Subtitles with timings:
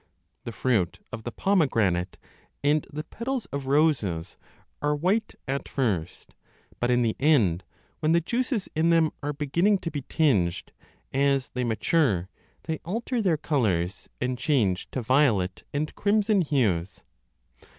[0.45, 2.17] The fruit of the 20 pomegranate
[2.63, 4.35] and the petals of roses
[4.81, 6.33] are white at first,
[6.79, 7.63] but in the end,
[7.99, 10.71] when the juices in them are beginning to be tinged
[11.13, 12.29] as they mature,
[12.63, 17.03] they alter their colours and change to violet and crimson hues.